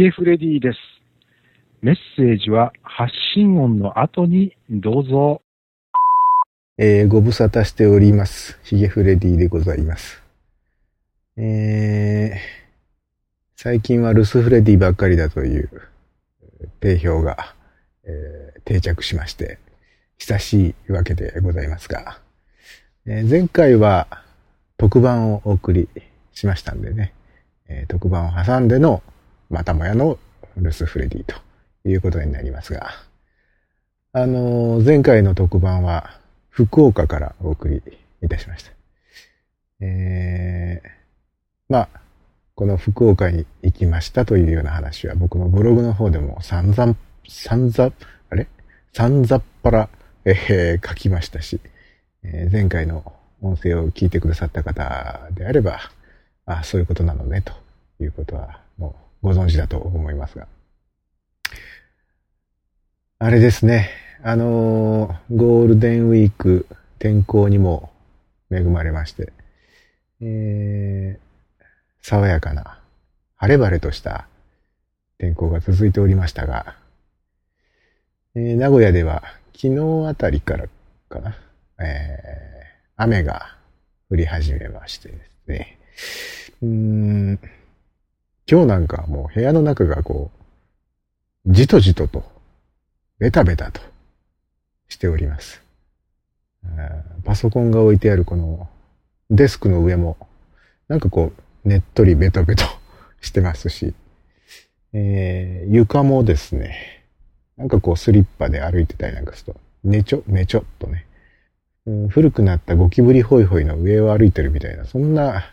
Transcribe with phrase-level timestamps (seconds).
[0.00, 0.78] ゲフレディです。
[1.82, 5.42] メッセージは発信音の後にどうぞ。
[6.78, 8.58] えー、ご無沙汰しております。
[8.62, 10.22] ヒゲフレディでございます。
[11.36, 12.38] えー、
[13.56, 15.68] 最近はルスフレディばっかりだという
[16.80, 17.54] 定評が、
[18.04, 19.58] えー、定着しまして、
[20.16, 22.20] 久しいわけでございますが、
[23.04, 24.06] えー、前回は
[24.78, 25.90] 特番をお送り
[26.32, 27.12] しましたんでね、
[27.68, 29.02] えー、特番を挟んでの
[29.50, 30.18] またもやの
[30.56, 31.34] ルスフレディと
[31.88, 32.90] いうことになりますが、
[34.12, 36.18] あの、前回の特番は
[36.48, 37.82] 福岡からお送り
[38.22, 38.70] いたしました。
[39.80, 40.88] えー、
[41.68, 41.88] まあ、
[42.54, 46.94] この福岡に行きましたというような話は僕のブログの方でも散々、
[47.26, 47.92] 散々、
[48.30, 48.46] あれ？
[48.92, 49.88] 散々っぱら、
[50.24, 51.60] えー、書きましたし、
[52.22, 55.80] えー、前回の音声を聞いてくださった方であれば、
[56.44, 57.52] あそういうことなのね、と
[58.00, 58.60] いうことは
[59.22, 60.46] ご存知だと思いますが。
[63.18, 63.90] あれですね、
[64.22, 66.66] あのー、ゴールデンウィーク
[66.98, 67.90] 天候にも
[68.50, 69.32] 恵まれまして、
[70.22, 71.64] えー、
[72.00, 72.80] 爽やかな、
[73.36, 74.26] 晴れ晴れとした
[75.18, 76.76] 天候が続いておりましたが、
[78.34, 79.22] えー、名古屋では
[79.54, 80.66] 昨日あたりから
[81.10, 81.36] かな、
[81.78, 83.54] えー、雨が
[84.10, 85.78] 降り始めましてですね、
[86.62, 87.40] うーん。
[88.50, 90.32] 今日なんかもう部屋の中がこ
[91.46, 92.24] う、じとじとと、
[93.20, 93.80] ベタベタと
[94.88, 95.62] しております。
[97.24, 98.68] パソコンが置いてあるこの
[99.30, 100.16] デスクの上も、
[100.88, 101.32] なんかこ
[101.64, 102.64] う、ねっとりベトベト
[103.22, 103.94] してますし、
[104.94, 107.04] えー、床もですね、
[107.56, 111.06] なんかこうスリッパで歩いてたりなんかすると、ねちょ、ねちょっとね、
[111.86, 115.52] うん、古くなったゴキブリホイホイの上を歩いてるみたいな、そんな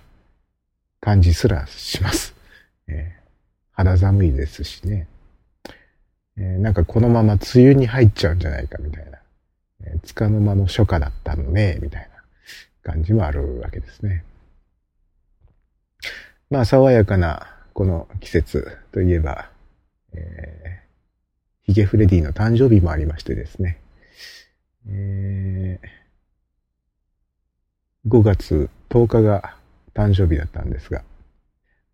[0.99, 2.36] 感じすらします。
[2.87, 3.29] えー、
[3.71, 5.07] 肌寒いですしね、
[6.37, 9.19] えー、なんかこのまま梅雨に入っちゃうんじゃないかみたいな、
[9.85, 12.09] えー、つかの間の初夏だったのね、みたい
[12.83, 14.23] な感じもあるわけですね。
[16.49, 19.49] まあ、爽やかなこの季節といえば、
[20.13, 23.79] えー、ヒゲフレディの誕生日もありましてですね、
[24.87, 29.57] えー、5月10日が
[29.93, 31.03] 誕生日だったんですが、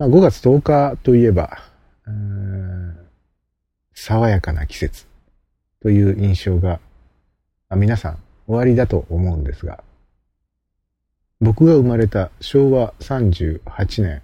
[0.04, 1.60] まあ、5月10日といえば、
[3.94, 5.06] 爽やかな季節
[5.82, 6.82] という印象が、
[7.70, 9.82] あ皆さん終わりだと思うんですが、
[11.40, 14.22] 僕が生まれた昭和38年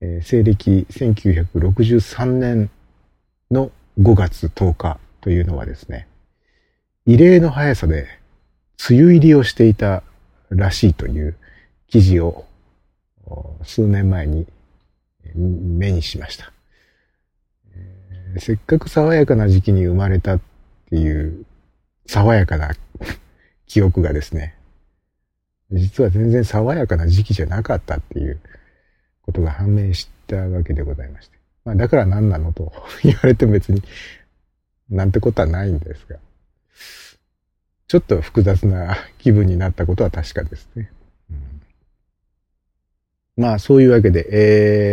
[0.00, 2.70] えー、西暦1963年
[3.50, 6.08] の5月10日というのはですね、
[7.06, 8.06] 異例の速さで
[8.90, 10.02] 梅雨入りをしていた
[10.50, 11.36] らしいという
[11.88, 12.44] 記事を
[13.62, 14.46] 数年前に
[15.34, 16.52] 目にしました。
[17.72, 20.40] えー、せっかく爽やかな時期に生まれたっ
[20.90, 21.44] ていう
[22.06, 22.70] 爽やかな
[23.66, 24.54] 記憶がですね、
[25.72, 28.38] 実は全然爽やかな時期じゃなかったっていう
[29.22, 31.38] ことが判明したわけでございまして。
[31.64, 33.82] まあ、だから何なのと 言われても別に、
[34.90, 36.18] なんてことはないんですが、
[37.88, 40.90] ちょっと複雑な気分になったことは確かですね。
[43.36, 44.28] まあ、そういうわけで、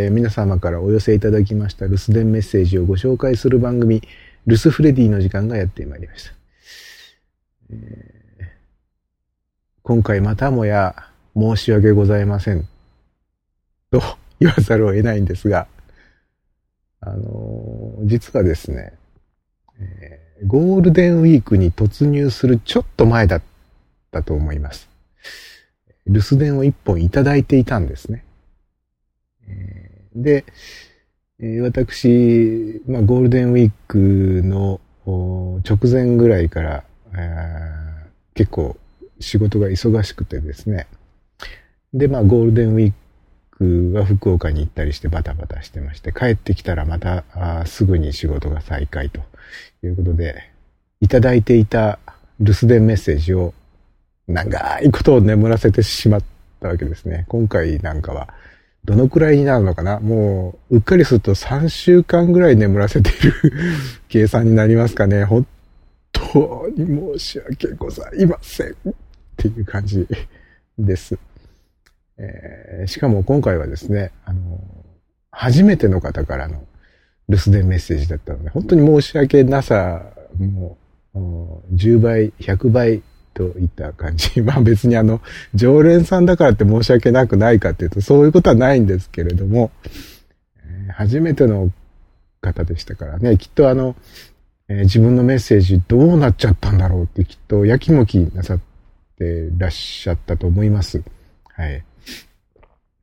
[0.06, 4.02] えー、皆様からお寄せいただきました留守電メッセージをご紹介する番組、
[4.48, 6.32] 留守フレディの時間がやってまいりました。
[7.72, 8.46] えー、
[9.84, 10.96] 今回またもや
[11.36, 12.68] 申し訳ございません。
[13.92, 14.02] と
[14.40, 15.68] 言わざるを得ないんですが、
[17.00, 18.94] あのー、実はですね、
[19.80, 23.42] えー、ゴールデンウィークに突入するちょっと前だっ
[24.10, 24.90] たと思います。
[26.08, 28.26] 留守電を一本いただいていたんですね。
[30.16, 30.46] で、
[31.62, 36.84] 私、まあ、ゴールデンウィークの直前ぐらいから、
[38.34, 38.78] 結構
[39.20, 40.88] 仕事が忙しくてですね。
[41.94, 42.94] で、まあ、ゴールデンウィー
[43.52, 47.24] クは福岡に行ったりしてバタバタしてまして、帰ってきたらまた
[47.66, 49.22] すぐに仕事が再開と
[49.84, 50.52] いうことで、
[51.02, 52.00] いただいていた
[52.40, 53.54] 留守電メッセージを
[54.28, 56.24] 長いことを眠らせてしまっ
[56.60, 57.26] たわけですね。
[57.28, 58.34] 今回なんかは、
[58.84, 60.00] どのくらいになるのかな？
[60.00, 63.34] もう、うっかりすると3週間ぐらい眠らせている
[64.10, 65.24] 計算になりますかね。
[65.24, 65.46] 本
[66.12, 68.72] 当に申し訳ございません。
[68.72, 68.74] っ
[69.38, 70.08] ていう感じ
[70.78, 71.18] です。
[72.18, 74.60] えー、しかも今回はですね、あの、
[75.32, 76.64] 初めての方からの
[77.30, 80.04] 留守電メッセージだったので、本当に申し訳なさ、
[80.38, 80.78] も
[81.14, 84.42] う、10倍、100倍といった感じ。
[84.44, 85.22] まあ別にあの、
[85.54, 89.72] 常連さんだからって申し訳なくないかっていうと、そういうことはないんですけれども、
[90.66, 91.72] えー、初めての
[92.42, 93.96] 方でしたからね、きっとあの、
[94.68, 98.60] えー、自分のメッセージどうなっちゃったんだろうってきっとやきもきなさっ
[99.18, 101.04] てらっしゃったと思います。
[101.46, 101.84] はい。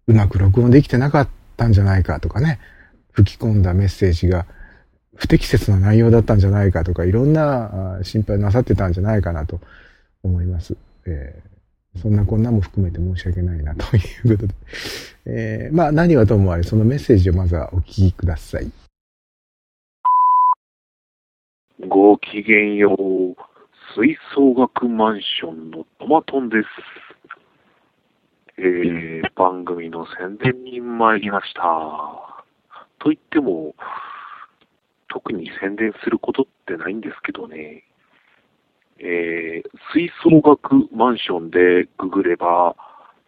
[0.07, 2.59] うまく録音できてなかったんじゃないかとかね、
[3.13, 4.47] 吹き込んだメッセージが
[5.15, 9.61] 不適切な内容だったんじゃないかとか、いろんな心配なさってたんじゃないかなと
[10.23, 10.77] 思います。
[11.07, 14.55] えー、そんなこんなも含めて申し訳ないなということで。
[15.27, 18.71] えー、まあ何はともあれ、そのメッセージをまずはお聞きください。
[21.87, 23.37] ごきげんよう。
[23.95, 26.69] 吹奏楽マンションのトマトンです。
[28.59, 31.63] えー、番組の宣伝に参りました。
[32.99, 33.75] と言っても、
[35.09, 37.85] 特に宣伝することってないんですけどね。
[39.01, 42.77] えー、吹奏楽マンションでググれば、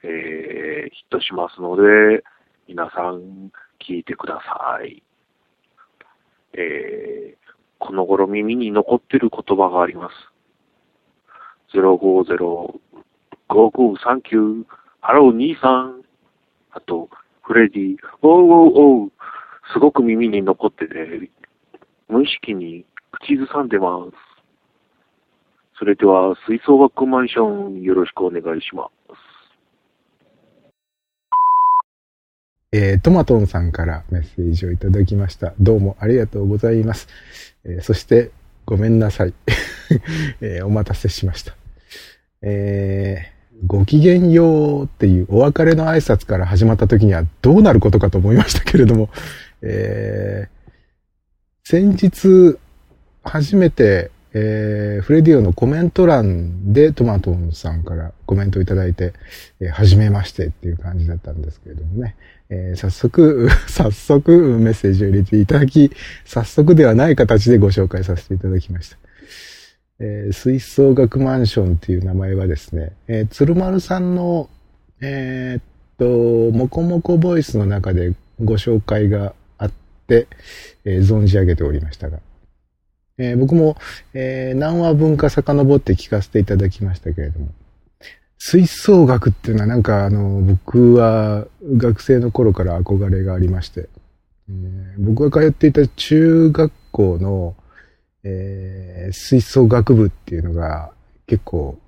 [0.03, 2.25] えー、ヒットしますので、
[2.67, 5.05] 皆さん聞いてください。
[6.55, 7.39] えー、
[7.79, 10.15] この頃耳に残ってる言葉があります。
[11.77, 14.65] 050-5539
[15.01, 16.03] ハロー兄さん。
[16.73, 17.09] あと、
[17.43, 18.73] フレディ、おうおう
[19.03, 19.13] おう、
[19.73, 21.31] すごく耳に残ってて、
[22.09, 24.30] 無意識に口ずさんでます。
[25.81, 29.15] それでは、吹奏楽マンションよろしくお願いします。
[32.71, 35.55] えー、トマトンさんからメッセージをいただきました。
[35.59, 37.09] どうもありがとうございます。
[37.65, 38.31] えー、そして、
[38.67, 39.33] ごめんなさい。
[40.43, 41.57] えー、お待たせしました。
[42.43, 49.09] えー、ごきげんようっていうお別れの挨拶から始まった時にはどうなることかと思いましたけれども、
[49.63, 50.61] えー、
[51.65, 52.59] 先日、
[53.25, 59.13] 初めて、えー、フレディオのコメント欄でトマトンさんからコメントをいただいて、
[59.61, 62.17] えー、初めましてっていう感じだったんですけれどもね、
[62.49, 65.91] えー、早速、 早速メッセージを入れていただき、
[66.25, 68.99] 早速ではない形でご紹介させていただきました。
[69.99, 74.49] えー、吹奏楽マンションっていう名前はですね、えー、鶴丸さんの、
[75.01, 75.63] えー、っ
[75.99, 79.73] と、もこもこボイスの中でご紹介があっ
[80.07, 80.27] て、
[80.85, 82.21] えー、存じ上げておりましたが、
[83.21, 83.77] えー、僕も、
[84.15, 87.49] えー、何話分か遡って聞かせていただきましたけれども、
[88.39, 91.47] 吹奏楽っていうのはなんかあの、僕は
[91.77, 93.91] 学生の頃から憧れがありまして、
[94.49, 97.55] えー、僕が通っていた中学校の、
[98.25, 100.91] えー、吹奏楽部っていうのが
[101.27, 101.79] 結構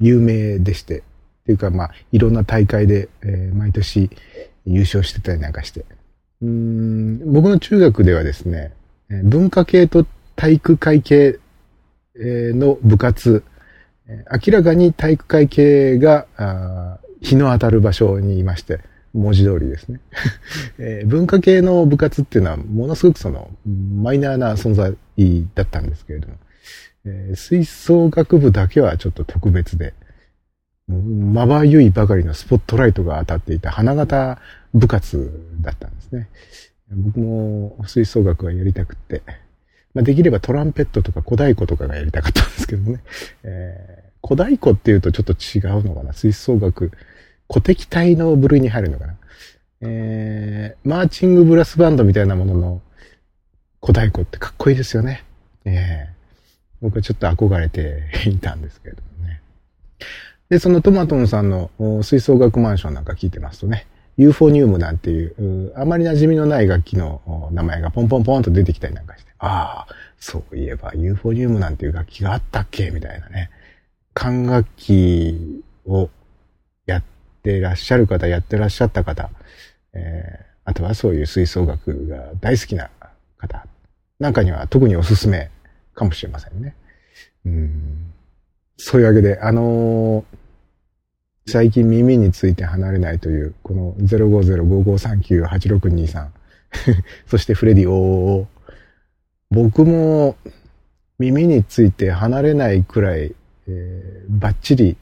[0.00, 1.02] 有名でして、っ
[1.44, 4.10] ていうかまあいろんな大会で、えー、毎年
[4.64, 5.84] 優勝してたりなんかして。
[6.40, 8.72] うん僕の中学ではですね、
[9.08, 11.38] 文化系と体育会系
[12.16, 13.44] の部活、
[14.08, 16.26] 明らかに体育会系が
[17.20, 18.80] 日の当たる場所にいまして、
[19.12, 20.00] 文字通りですね、
[21.06, 24.94] 文化系の部活っていうのはものすごくそのマイナーな存在
[25.54, 26.34] だったんですけれども、
[27.34, 29.94] 吹奏楽部だけはちょっと特別で、
[30.88, 34.38] まばゆいばかりのスポットライトが当たっていた花形
[34.74, 36.28] 部活だったんですね。
[36.90, 39.22] 僕も吹奏楽はやりたくって、
[39.94, 43.02] まあ、できればトランペットとか小太鼓とかがやりたかったんですけどね。
[43.42, 46.92] えー、小太鼓っていうとちょっと違うのかな吹奏楽、
[47.48, 49.16] 古敵隊の部類に入るのかな
[49.80, 52.82] えー、マーチングブラスバンドみたいなものの
[53.80, 55.24] 小太鼓ってかっこいいですよね。
[55.64, 56.14] えー、
[56.80, 59.42] 僕はちょっと憧れていたんですけれどもね。
[60.48, 61.70] で、そのトマトンさんの
[62.02, 73.50] 吹奏楽マンションなんか聞いてますとね、ユーフォニウムなんていう、あまり馴染みのない楽器の名前がポンポンポンと出てきたりなんかして、ああ、そういえばユーフォニウムなんていう楽器があったっけみたいなね。
[74.14, 76.08] 管楽器を
[76.86, 77.02] やっ
[77.42, 79.28] てらっしゃる方、やってらっしゃった方、
[79.92, 82.90] えー、あとはそういう吹奏楽が大好きな
[83.36, 83.66] 方
[84.18, 85.50] なんかには特におすすめ
[85.94, 86.74] かもしれませんね。
[87.44, 88.12] うん。
[88.78, 90.45] そういうわけで、あのー
[91.48, 96.28] 最近耳について離れないという、この050-5539-8623
[97.26, 98.46] そしてフレディ OOO。
[99.50, 100.36] 僕も
[101.18, 103.32] 耳について離れないくらい、
[104.28, 104.96] バッチリ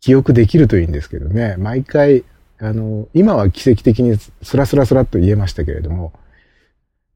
[0.00, 1.56] 記憶できるといいんですけどね。
[1.58, 2.24] 毎回、
[2.58, 6.12] あの、今は奇跡的にスラスラスラっと言えましたけれども、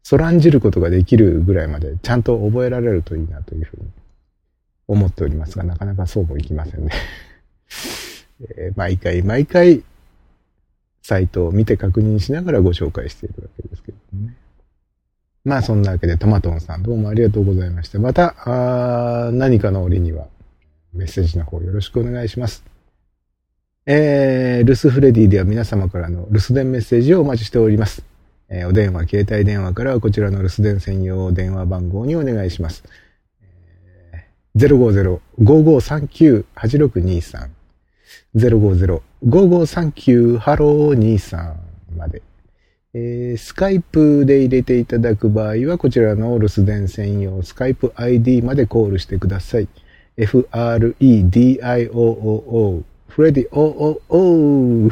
[0.03, 3.83] そらんじることができるぐらいまでちゃんと覚えられるといいなというふうに
[4.87, 6.93] 思っておりますが、なかなかそうもいきませんね。
[8.41, 9.83] えー、毎回毎回、
[11.03, 14.37] サイトを見て確認しながらご紹介しているわけですけどね。
[15.45, 17.99] まあそんなわけでトマトンさんどうもありがとうございました。
[17.99, 20.27] また、あ何かの折には
[20.93, 22.65] メッセージの方よろしくお願いします。
[23.87, 28.05] えー、ルスフレディでは皆様からの留守電メッセージをお待ちしております。
[28.51, 32.85] えーお電話、携帯電話からはこちらの留守電専用電話番号にお願いします。
[33.41, 34.59] えー
[35.39, 37.58] 050-5539-8623
[38.37, 41.55] 050-5539ハロー23
[41.97, 42.23] まで。
[42.95, 49.69] えースカイプで入れていただく場合は、こちらの留守電専用スカイプ ID までコールしてください。
[50.17, 50.43] f-r-e-d-i-o-o-o
[53.09, 54.91] フレディ o-o-o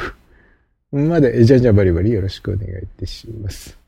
[0.92, 3.78] まで、じゃんじゃんバリバリよろしくお願いいたします。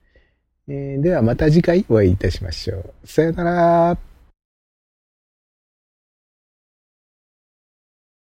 [0.69, 3.07] えーではまた次回お会いいたしましょう。
[3.07, 4.08] さよなら。